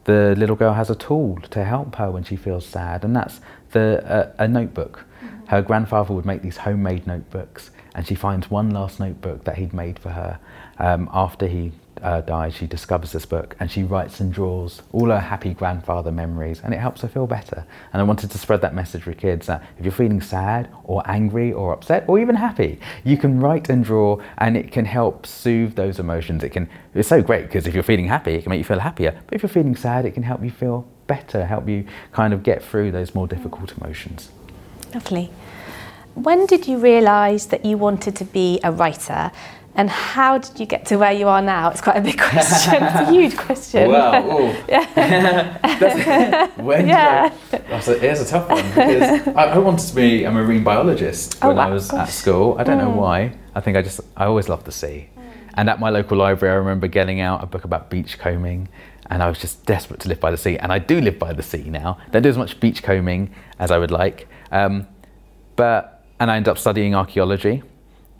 the 0.04 0.34
little 0.36 0.56
girl 0.56 0.74
has 0.74 0.90
a 0.90 0.94
tool 0.94 1.38
to 1.50 1.64
help 1.64 1.96
her 1.96 2.10
when 2.10 2.22
she 2.24 2.36
feels 2.36 2.66
sad. 2.66 3.04
And 3.04 3.16
that's 3.16 3.40
the 3.72 4.04
uh, 4.06 4.32
a 4.38 4.46
notebook. 4.46 5.04
Her 5.48 5.62
grandfather 5.62 6.14
would 6.14 6.24
make 6.24 6.42
these 6.42 6.58
homemade 6.58 7.06
notebooks 7.06 7.70
and 7.94 8.06
she 8.06 8.14
finds 8.14 8.50
one 8.50 8.70
last 8.70 9.00
notebook 9.00 9.44
that 9.44 9.56
he'd 9.56 9.72
made 9.72 9.98
for 9.98 10.10
her 10.10 10.38
um, 10.78 11.08
after 11.12 11.46
he 11.46 11.72
uh, 12.02 12.20
died. 12.20 12.52
She 12.52 12.66
discovers 12.66 13.12
this 13.12 13.24
book 13.24 13.56
and 13.60 13.70
she 13.70 13.82
writes 13.82 14.20
and 14.20 14.32
draws 14.32 14.82
all 14.92 15.06
her 15.06 15.20
happy 15.20 15.54
grandfather 15.54 16.10
memories, 16.10 16.60
and 16.62 16.74
it 16.74 16.78
helps 16.78 17.02
her 17.02 17.08
feel 17.08 17.26
better. 17.26 17.64
And 17.92 18.00
I 18.00 18.04
wanted 18.04 18.30
to 18.32 18.38
spread 18.38 18.60
that 18.62 18.74
message 18.74 19.06
with 19.06 19.18
kids 19.18 19.46
that 19.46 19.62
if 19.78 19.84
you're 19.84 19.92
feeling 19.92 20.20
sad 20.20 20.68
or 20.84 21.02
angry 21.06 21.52
or 21.52 21.72
upset 21.72 22.04
or 22.08 22.18
even 22.18 22.34
happy, 22.34 22.78
you 23.04 23.16
can 23.16 23.40
write 23.40 23.68
and 23.68 23.84
draw, 23.84 24.20
and 24.38 24.56
it 24.56 24.72
can 24.72 24.84
help 24.84 25.26
soothe 25.26 25.74
those 25.74 25.98
emotions. 25.98 26.42
It 26.44 26.50
can. 26.50 26.68
It's 26.94 27.08
so 27.08 27.22
great 27.22 27.46
because 27.46 27.66
if 27.66 27.74
you're 27.74 27.82
feeling 27.82 28.08
happy, 28.08 28.34
it 28.34 28.42
can 28.42 28.50
make 28.50 28.58
you 28.58 28.64
feel 28.64 28.80
happier. 28.80 29.18
But 29.26 29.34
if 29.34 29.42
you're 29.42 29.48
feeling 29.48 29.76
sad, 29.76 30.04
it 30.04 30.12
can 30.12 30.22
help 30.22 30.42
you 30.44 30.50
feel 30.50 30.86
better, 31.06 31.44
help 31.44 31.68
you 31.68 31.86
kind 32.12 32.32
of 32.32 32.42
get 32.42 32.62
through 32.62 32.92
those 32.92 33.14
more 33.14 33.26
difficult 33.26 33.76
emotions. 33.76 34.30
Lovely. 34.94 35.30
When 36.14 36.46
did 36.46 36.68
you 36.68 36.78
realise 36.78 37.46
that 37.46 37.64
you 37.64 37.76
wanted 37.76 38.14
to 38.16 38.24
be 38.24 38.60
a 38.62 38.70
writer? 38.70 39.32
And 39.76 39.90
how 39.90 40.38
did 40.38 40.60
you 40.60 40.66
get 40.66 40.86
to 40.86 40.96
where 40.96 41.12
you 41.12 41.26
are 41.26 41.42
now? 41.42 41.70
It's 41.70 41.80
quite 41.80 41.96
a 41.96 42.00
big 42.00 42.18
question. 42.18 42.74
it's 42.80 42.94
a 42.94 43.10
huge 43.10 43.36
question. 43.36 43.90
Oh. 43.92 44.64
yeah. 44.68 46.46
when 46.62 46.86
yeah. 46.86 47.34
I, 47.52 47.56
that's 47.56 47.88
a, 47.88 48.10
is 48.10 48.20
a 48.20 48.26
tough 48.26 48.48
one 48.48 48.64
because 48.68 49.26
I, 49.28 49.44
I, 49.46 49.58
wanted 49.58 49.88
to 49.88 49.94
be 49.96 50.22
a 50.22 50.30
marine 50.30 50.62
biologist 50.62 51.38
oh, 51.42 51.48
when 51.48 51.56
wow. 51.56 51.68
I 51.68 51.72
was 51.72 51.90
Gosh. 51.90 52.08
at 52.08 52.12
school. 52.14 52.56
I 52.56 52.62
don't 52.62 52.78
mm. 52.78 52.84
know 52.84 52.90
why. 52.90 53.36
I 53.56 53.60
think 53.60 53.76
I 53.76 53.82
just 53.82 54.00
I 54.16 54.26
always 54.26 54.48
loved 54.48 54.64
the 54.64 54.72
sea. 54.72 55.08
Mm. 55.16 55.22
And 55.54 55.70
at 55.70 55.80
my 55.80 55.90
local 55.90 56.16
library, 56.16 56.54
I 56.54 56.58
remember 56.58 56.86
getting 56.86 57.20
out 57.20 57.42
a 57.42 57.46
book 57.46 57.64
about 57.64 57.90
beachcombing, 57.90 58.68
and 59.10 59.24
I 59.24 59.28
was 59.28 59.40
just 59.40 59.66
desperate 59.66 59.98
to 60.00 60.08
live 60.08 60.20
by 60.20 60.30
the 60.30 60.36
sea. 60.36 60.56
And 60.56 60.72
I 60.72 60.78
do 60.78 61.00
live 61.00 61.18
by 61.18 61.32
the 61.32 61.42
sea 61.42 61.64
now. 61.68 61.98
Don't 62.12 62.22
do 62.22 62.28
as 62.28 62.38
much 62.38 62.60
beachcombing 62.60 63.34
as 63.58 63.72
I 63.72 63.78
would 63.78 63.90
like, 63.90 64.28
um, 64.52 64.86
but 65.56 65.93
and 66.20 66.30
I 66.30 66.36
ended 66.36 66.50
up 66.50 66.58
studying 66.58 66.94
archaeology 66.94 67.62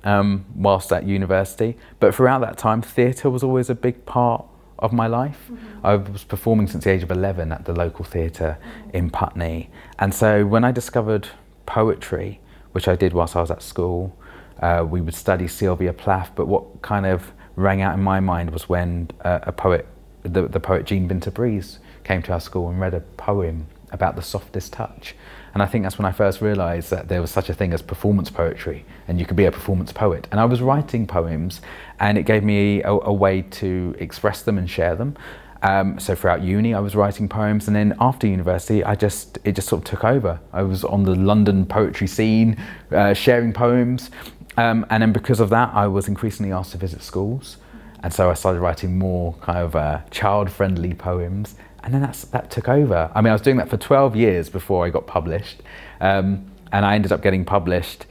um, 0.05 0.45
whilst 0.55 0.93
at 0.93 1.05
university. 1.05 1.77
But 2.01 2.15
throughout 2.15 2.41
that 2.41 2.59
time, 2.59 2.83
theatre 2.83 3.31
was 3.31 3.43
always 3.43 3.71
a 3.71 3.75
big 3.75 4.05
part 4.07 4.45
of 4.79 4.93
my 4.93 5.07
life. 5.07 5.49
Mm-hmm. 5.51 5.87
I 5.87 5.97
was 5.97 6.25
performing 6.25 6.67
since 6.67 6.85
the 6.85 6.91
age 6.91 7.03
of 7.03 7.11
11 7.11 7.53
at 7.53 7.65
the 7.65 7.73
local 7.73 8.05
theatre 8.05 8.59
mm-hmm. 8.61 8.97
in 8.97 9.11
Putney. 9.11 9.71
And 9.99 10.15
so 10.15 10.47
when 10.47 10.65
I 10.65 10.73
discovered 10.73 11.29
poetry, 11.67 12.41
which 12.73 12.89
I 12.89 12.97
did 12.97 13.13
whilst 13.13 13.37
I 13.37 13.41
was 13.41 13.51
at 13.51 13.63
school, 13.63 14.17
uh, 14.61 14.85
we 14.89 15.01
would 15.01 15.15
study 15.15 15.49
Sylvia 15.49 15.93
Plath. 15.93 16.33
But 16.35 16.47
what 16.47 16.83
kind 16.83 17.07
of 17.07 17.33
rang 17.57 17.81
out 17.81 17.95
in 17.95 18.03
my 18.03 18.21
mind 18.21 18.51
was 18.51 18.69
when 18.69 19.11
uh, 19.25 19.41
a 19.43 19.53
poet, 19.53 19.87
the, 20.23 20.49
the 20.49 20.61
poet 20.61 20.85
Jean 20.85 21.09
Binta 21.09 21.79
came 22.03 22.23
to 22.23 22.33
our 22.33 22.41
school 22.41 22.69
and 22.69 22.81
read 22.81 22.95
a 22.95 23.01
poem 23.01 23.67
about 23.93 24.17
the 24.17 24.23
softest 24.23 24.73
touch. 24.73 25.15
And 25.55 25.63
I 25.63 25.67
think 25.67 25.85
that's 25.85 25.99
when 25.99 26.05
I 26.05 26.11
first 26.11 26.41
realised 26.41 26.91
that 26.91 27.07
there 27.07 27.21
was 27.21 27.31
such 27.31 27.49
a 27.49 27.55
thing 27.55 27.73
as 27.73 27.81
performance 27.81 28.29
poetry, 28.29 28.85
and 29.07 29.21
you 29.21 29.25
could 29.25 29.37
be 29.37 29.45
a 29.45 29.53
performance 29.53 29.93
poet. 29.93 30.27
And 30.33 30.41
I 30.41 30.45
was 30.45 30.61
writing 30.61 31.07
poems, 31.07 31.61
and 32.01 32.19
it 32.19 32.25
gave 32.25 32.43
me 32.43 32.83
a, 32.83 32.91
a 32.91 33.13
way 33.13 33.43
to 33.43 33.95
express 34.01 34.43
them 34.43 34.59
and 34.59 34.69
share 34.69 34.97
them. 34.97 35.17
Um, 35.63 35.99
so 35.99 36.15
throughout 36.15 36.43
uni, 36.43 36.75
I 36.75 36.81
was 36.81 36.97
writing 36.97 37.29
poems, 37.29 37.69
and 37.69 37.77
then 37.77 37.95
after 38.01 38.27
university, 38.27 38.85
I 38.85 38.97
just 38.97 39.39
it 39.45 39.53
just 39.53 39.69
sort 39.69 39.83
of 39.83 39.91
took 39.91 40.05
over. 40.05 40.41
I 40.53 40.63
was 40.63 40.85
on 40.85 41.05
the 41.05 41.15
London 41.15 41.65
poetry 41.67 42.09
scene, 42.09 42.57
uh, 42.91 43.15
sharing 43.15 43.53
poems, 43.53 44.11
um, 44.57 44.85
and 44.91 45.03
then 45.03 45.13
because 45.13 45.41
of 45.41 45.51
that, 45.51 45.73
I 45.73 45.87
was 45.87 46.09
increasingly 46.09 46.53
asked 46.53 46.73
to 46.73 46.79
visit 46.79 47.01
schools, 47.01 47.59
and 48.03 48.13
so 48.13 48.29
I 48.29 48.35
started 48.35 48.61
writing 48.61 48.99
more 48.99 49.35
kind 49.41 49.59
of 49.59 49.77
uh, 49.77 50.01
child-friendly 50.11 50.95
poems 50.95 51.55
and 51.85 51.93
then 51.93 52.01
that's, 52.01 52.25
that 52.25 52.51
took 52.51 52.69
over. 52.69 53.11
I 53.15 53.21
mean, 53.21 53.31
I 53.31 53.35
was 53.35 53.43
doing 53.43 53.59
that 53.59 53.69
for 53.69 53.77
12 53.77 54.17
years 54.17 54.49
before 54.49 54.87
I 54.87 54.91
got 54.91 55.07
published, 55.07 55.63
um, 56.01 56.51
and 56.73 56.85
I 56.85 56.95
ended 56.95 57.13
up 57.13 57.23
getting 57.23 57.45
published 57.45 58.07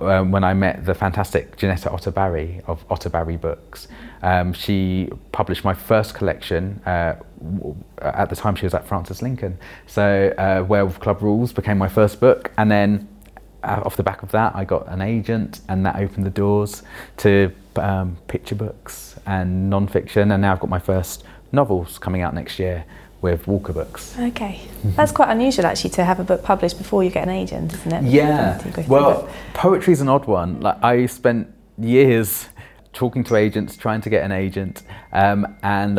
um, 0.00 0.30
when 0.30 0.44
I 0.44 0.54
met 0.54 0.86
the 0.86 0.94
fantastic 0.94 1.56
Janetta 1.56 1.90
Otter-Barry 1.90 2.62
of 2.66 2.84
Otter-Barry 2.88 3.36
Books. 3.36 3.88
Um, 4.22 4.52
she 4.52 5.10
published 5.32 5.64
my 5.64 5.74
first 5.74 6.14
collection. 6.14 6.80
Uh, 6.86 7.16
at 8.00 8.30
the 8.30 8.36
time, 8.36 8.54
she 8.54 8.64
was 8.64 8.74
at 8.74 8.86
Frances 8.86 9.20
Lincoln. 9.22 9.58
So, 9.86 10.32
uh, 10.38 10.64
Werewolf 10.66 11.00
Club 11.00 11.20
Rules 11.20 11.52
became 11.52 11.78
my 11.78 11.88
first 11.88 12.20
book, 12.20 12.52
and 12.56 12.70
then 12.70 13.08
uh, 13.64 13.82
off 13.84 13.96
the 13.96 14.04
back 14.04 14.22
of 14.22 14.30
that, 14.30 14.54
I 14.54 14.64
got 14.64 14.88
an 14.88 15.02
agent, 15.02 15.60
and 15.68 15.84
that 15.84 15.96
opened 15.96 16.24
the 16.24 16.30
doors 16.30 16.84
to 17.18 17.52
um, 17.74 18.18
picture 18.28 18.54
books 18.54 19.18
and 19.26 19.68
non-fiction. 19.68 20.30
And 20.30 20.42
now 20.42 20.52
I've 20.52 20.60
got 20.60 20.70
my 20.70 20.78
first 20.78 21.24
novels 21.52 21.98
coming 21.98 22.22
out 22.22 22.34
next 22.34 22.58
year 22.58 22.84
with 23.22 23.46
Walker 23.46 23.72
Books. 23.72 24.16
Okay, 24.18 24.60
that's 24.96 25.12
quite 25.12 25.30
unusual 25.30 25.66
actually 25.66 25.90
to 25.90 26.04
have 26.04 26.20
a 26.20 26.24
book 26.24 26.42
published 26.42 26.78
before 26.78 27.02
you 27.02 27.10
get 27.10 27.24
an 27.24 27.30
agent, 27.30 27.72
isn't 27.74 27.92
it? 27.92 28.04
Yeah. 28.04 28.84
Well, 28.88 29.28
poetry 29.54 29.92
is 29.92 30.00
an 30.00 30.08
odd 30.08 30.26
one. 30.26 30.60
Like 30.60 30.82
I 30.84 31.06
spent 31.06 31.52
years 31.78 32.48
talking 32.92 33.22
to 33.24 33.36
agents, 33.36 33.76
trying 33.76 34.00
to 34.00 34.10
get 34.10 34.24
an 34.24 34.32
agent, 34.32 34.82
um, 35.12 35.56
and 35.62 35.98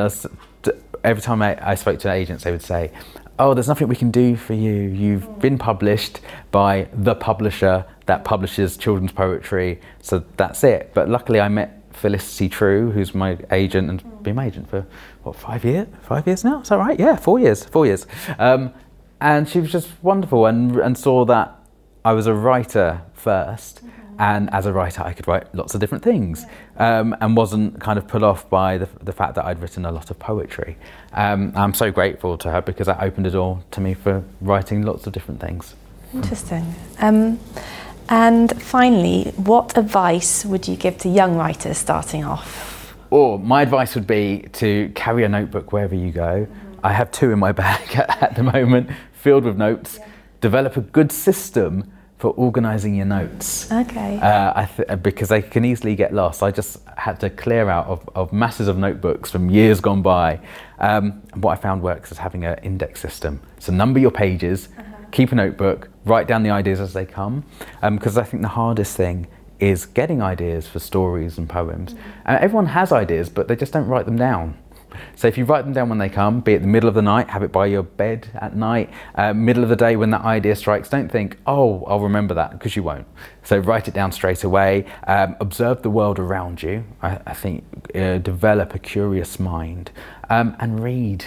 every 1.03 1.21
time 1.21 1.41
I, 1.41 1.71
I 1.71 1.75
spoke 1.75 1.99
to 1.99 2.11
agents, 2.11 2.43
they 2.43 2.51
would 2.51 2.61
say, 2.61 2.91
"Oh, 3.39 3.53
there's 3.53 3.67
nothing 3.67 3.87
we 3.87 3.95
can 3.95 4.11
do 4.11 4.35
for 4.35 4.53
you. 4.53 4.73
You've 4.73 5.39
been 5.39 5.57
published 5.57 6.21
by 6.51 6.87
the 6.93 7.15
publisher 7.15 7.85
that 8.05 8.23
publishes 8.23 8.77
children's 8.77 9.11
poetry, 9.11 9.79
so 10.01 10.23
that's 10.37 10.63
it." 10.63 10.91
But 10.93 11.09
luckily, 11.09 11.39
I 11.39 11.49
met 11.49 11.76
Felicity 11.97 12.49
Trew, 12.49 12.91
who's 12.91 13.13
my 13.15 13.37
agent 13.51 13.89
and 13.89 14.23
been 14.23 14.35
my 14.35 14.45
agent 14.45 14.69
for 14.69 14.85
what 15.23 15.35
five 15.35 15.65
years? 15.65 15.87
Five 16.01 16.27
years 16.27 16.43
now? 16.43 16.61
Is 16.61 16.69
that 16.69 16.77
right? 16.77 16.99
Yeah, 16.99 17.15
four 17.15 17.39
years. 17.39 17.63
Four 17.63 17.85
years. 17.85 18.05
Um, 18.39 18.73
and 19.19 19.49
she 19.49 19.59
was 19.59 19.71
just 19.71 19.89
wonderful 20.01 20.45
and 20.45 20.77
and 20.77 20.97
saw 20.97 21.25
that 21.25 21.55
I 22.05 22.13
was 22.13 22.27
a 22.27 22.33
writer 22.33 23.01
1st 23.17 23.81
mm-hmm. 23.81 24.15
and 24.19 24.53
as 24.53 24.65
a 24.65 24.73
writer 24.73 25.01
I 25.01 25.13
could 25.13 25.27
write 25.27 25.53
lots 25.55 25.73
of 25.73 25.81
different 25.81 26.03
things, 26.03 26.45
um, 26.77 27.15
and 27.19 27.35
wasn't 27.35 27.81
kind 27.81 27.97
of 27.97 28.07
put 28.07 28.23
off 28.23 28.49
by 28.49 28.77
the 28.77 28.87
the 29.01 29.11
fact 29.11 29.35
that 29.35 29.45
I'd 29.45 29.61
written 29.61 29.85
a 29.85 29.91
lot 29.91 30.11
of 30.11 30.19
poetry. 30.19 30.77
Um, 31.13 31.51
I'm 31.55 31.73
so 31.73 31.91
grateful 31.91 32.37
to 32.37 32.51
her 32.51 32.61
because 32.61 32.87
that 32.87 33.01
opened 33.01 33.27
a 33.27 33.31
door 33.31 33.63
to 33.71 33.81
me 33.81 33.93
for 33.95 34.23
writing 34.41 34.83
lots 34.83 35.07
of 35.07 35.13
different 35.13 35.41
things. 35.41 35.75
Interesting. 36.13 36.75
And 38.09 38.61
finally, 38.61 39.31
what 39.35 39.77
advice 39.77 40.45
would 40.45 40.67
you 40.67 40.75
give 40.75 40.97
to 40.99 41.09
young 41.09 41.35
writers 41.35 41.77
starting 41.77 42.23
off? 42.23 42.95
Or 43.09 43.39
my 43.39 43.61
advice 43.61 43.95
would 43.95 44.07
be 44.07 44.47
to 44.53 44.91
carry 44.95 45.23
a 45.23 45.29
notebook 45.29 45.71
wherever 45.71 45.95
you 45.95 46.11
go. 46.11 46.45
Mm-hmm. 46.45 46.79
I 46.83 46.93
have 46.93 47.11
two 47.11 47.31
in 47.31 47.39
my 47.39 47.51
bag 47.63 47.95
at 47.95 48.35
the 48.35 48.43
moment, 48.43 48.89
filled 49.13 49.45
with 49.45 49.57
notes. 49.57 49.97
Yeah. 49.99 50.07
Develop 50.41 50.77
a 50.77 50.81
good 50.81 51.11
system 51.11 51.91
for 52.17 52.31
organising 52.31 52.95
your 52.95 53.05
notes. 53.05 53.71
Okay. 53.71 54.19
Uh, 54.19 54.65
th- 54.65 55.03
because 55.03 55.29
they 55.29 55.41
can 55.41 55.63
easily 55.63 55.95
get 55.95 56.13
lost. 56.13 56.41
I 56.41 56.49
just 56.49 56.79
had 56.97 57.19
to 57.19 57.29
clear 57.29 57.69
out 57.69 57.85
of, 57.85 58.09
of 58.15 58.33
masses 58.33 58.67
of 58.67 58.77
notebooks 58.77 59.29
from 59.29 59.51
years 59.51 59.79
gone 59.79 60.01
by. 60.01 60.39
Um, 60.79 61.21
what 61.35 61.51
I 61.51 61.61
found 61.61 61.83
works 61.83 62.11
is 62.11 62.17
having 62.17 62.43
an 62.43 62.57
index 62.63 62.99
system. 63.01 63.39
So 63.59 63.71
number 63.71 63.99
your 63.99 64.11
pages, 64.11 64.69
uh-huh. 64.77 64.86
Keep 65.11 65.31
a 65.31 65.35
notebook, 65.35 65.89
write 66.05 66.27
down 66.27 66.43
the 66.43 66.49
ideas 66.49 66.79
as 66.79 66.93
they 66.93 67.05
come. 67.05 67.45
Because 67.81 68.17
um, 68.17 68.23
I 68.23 68.25
think 68.25 68.41
the 68.41 68.49
hardest 68.49 68.95
thing 68.95 69.27
is 69.59 69.85
getting 69.85 70.21
ideas 70.21 70.67
for 70.67 70.79
stories 70.79 71.37
and 71.37 71.49
poems. 71.49 71.95
Uh, 72.25 72.37
everyone 72.39 72.67
has 72.67 72.91
ideas, 72.91 73.29
but 73.29 73.47
they 73.47 73.55
just 73.55 73.73
don't 73.73 73.87
write 73.87 74.05
them 74.05 74.17
down. 74.17 74.57
So 75.15 75.27
if 75.27 75.37
you 75.37 75.45
write 75.45 75.63
them 75.63 75.73
down 75.73 75.89
when 75.89 75.97
they 75.97 76.09
come, 76.09 76.39
be 76.39 76.53
it 76.53 76.59
the 76.59 76.67
middle 76.67 76.89
of 76.89 76.95
the 76.95 77.01
night, 77.01 77.29
have 77.29 77.43
it 77.43 77.51
by 77.51 77.65
your 77.67 77.83
bed 77.83 78.29
at 78.35 78.55
night, 78.55 78.89
uh, 79.15 79.33
middle 79.33 79.63
of 79.63 79.69
the 79.69 79.75
day 79.75 79.95
when 79.95 80.09
that 80.11 80.21
idea 80.21 80.55
strikes, 80.55 80.89
don't 80.89 81.11
think, 81.11 81.37
oh, 81.45 81.83
I'll 81.85 81.99
remember 81.99 82.33
that, 82.35 82.51
because 82.51 82.75
you 82.75 82.83
won't. 82.83 83.05
So 83.43 83.57
write 83.57 83.87
it 83.87 83.93
down 83.93 84.11
straight 84.11 84.43
away. 84.43 84.85
Um, 85.05 85.35
observe 85.39 85.81
the 85.81 85.89
world 85.89 86.19
around 86.19 86.63
you. 86.63 86.83
I, 87.01 87.19
I 87.25 87.33
think 87.33 87.63
uh, 87.95 88.17
develop 88.19 88.73
a 88.73 88.79
curious 88.79 89.39
mind 89.39 89.91
um, 90.29 90.55
and 90.59 90.79
read 90.83 91.25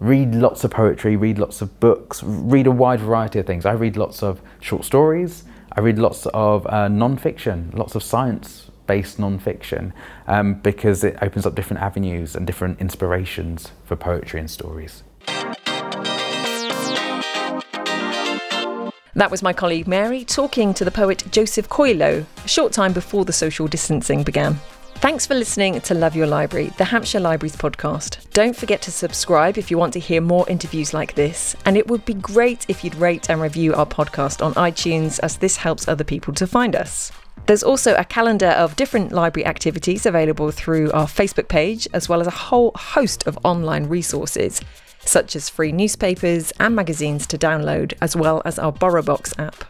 read 0.00 0.34
lots 0.34 0.64
of 0.64 0.70
poetry, 0.70 1.14
read 1.14 1.38
lots 1.38 1.60
of 1.60 1.78
books, 1.78 2.22
read 2.24 2.66
a 2.66 2.70
wide 2.70 3.00
variety 3.00 3.38
of 3.38 3.46
things. 3.46 3.66
I 3.66 3.72
read 3.72 3.96
lots 3.96 4.22
of 4.22 4.40
short 4.58 4.84
stories, 4.84 5.44
I 5.72 5.80
read 5.80 5.98
lots 5.98 6.26
of 6.26 6.66
uh, 6.66 6.88
non 6.88 7.16
fiction, 7.16 7.70
lots 7.74 7.94
of 7.94 8.02
science 8.02 8.70
based 8.86 9.18
non 9.20 9.38
fiction, 9.38 9.92
um, 10.26 10.54
because 10.54 11.04
it 11.04 11.16
opens 11.22 11.46
up 11.46 11.54
different 11.54 11.82
avenues 11.82 12.34
and 12.34 12.46
different 12.46 12.80
inspirations 12.80 13.70
for 13.84 13.94
poetry 13.94 14.40
and 14.40 14.50
stories. 14.50 15.04
That 19.14 19.30
was 19.30 19.42
my 19.42 19.52
colleague 19.52 19.86
Mary 19.86 20.24
talking 20.24 20.72
to 20.74 20.84
the 20.84 20.90
poet 20.90 21.24
Joseph 21.30 21.68
Coelho 21.68 22.24
a 22.44 22.48
short 22.48 22.72
time 22.72 22.92
before 22.92 23.24
the 23.24 23.32
social 23.32 23.66
distancing 23.68 24.22
began. 24.22 24.58
Thanks 25.00 25.24
for 25.24 25.34
listening 25.34 25.80
to 25.80 25.94
Love 25.94 26.14
Your 26.14 26.26
Library, 26.26 26.74
the 26.76 26.84
Hampshire 26.84 27.20
Libraries 27.20 27.56
podcast. 27.56 28.30
Don't 28.32 28.54
forget 28.54 28.82
to 28.82 28.90
subscribe 28.90 29.56
if 29.56 29.70
you 29.70 29.78
want 29.78 29.94
to 29.94 29.98
hear 29.98 30.20
more 30.20 30.46
interviews 30.46 30.92
like 30.92 31.14
this. 31.14 31.56
And 31.64 31.78
it 31.78 31.88
would 31.88 32.04
be 32.04 32.12
great 32.12 32.66
if 32.68 32.84
you'd 32.84 32.94
rate 32.96 33.30
and 33.30 33.40
review 33.40 33.72
our 33.72 33.86
podcast 33.86 34.44
on 34.44 34.52
iTunes, 34.54 35.18
as 35.22 35.38
this 35.38 35.56
helps 35.56 35.88
other 35.88 36.04
people 36.04 36.34
to 36.34 36.46
find 36.46 36.76
us. 36.76 37.12
There's 37.46 37.62
also 37.62 37.94
a 37.94 38.04
calendar 38.04 38.48
of 38.48 38.76
different 38.76 39.10
library 39.10 39.46
activities 39.46 40.04
available 40.04 40.50
through 40.50 40.92
our 40.92 41.06
Facebook 41.06 41.48
page, 41.48 41.88
as 41.94 42.10
well 42.10 42.20
as 42.20 42.26
a 42.26 42.30
whole 42.30 42.72
host 42.76 43.26
of 43.26 43.38
online 43.42 43.86
resources, 43.86 44.60
such 45.06 45.34
as 45.34 45.48
free 45.48 45.72
newspapers 45.72 46.52
and 46.60 46.76
magazines 46.76 47.26
to 47.28 47.38
download, 47.38 47.94
as 48.02 48.14
well 48.14 48.42
as 48.44 48.58
our 48.58 48.70
BorrowBox 48.70 49.38
app. 49.38 49.64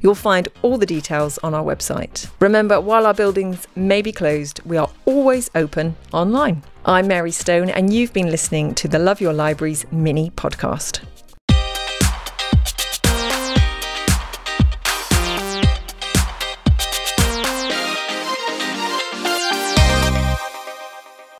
You'll 0.00 0.14
find 0.14 0.48
all 0.62 0.78
the 0.78 0.86
details 0.86 1.38
on 1.38 1.54
our 1.54 1.64
website. 1.64 2.30
Remember, 2.40 2.80
while 2.80 3.06
our 3.06 3.14
buildings 3.14 3.66
may 3.74 4.02
be 4.02 4.12
closed, 4.12 4.60
we 4.64 4.76
are 4.76 4.90
always 5.04 5.50
open 5.54 5.96
online. 6.12 6.62
I'm 6.84 7.08
Mary 7.08 7.32
Stone, 7.32 7.70
and 7.70 7.92
you've 7.92 8.12
been 8.12 8.30
listening 8.30 8.74
to 8.76 8.88
the 8.88 8.98
Love 8.98 9.20
Your 9.20 9.32
Libraries 9.32 9.84
mini 9.90 10.30
podcast. 10.30 11.00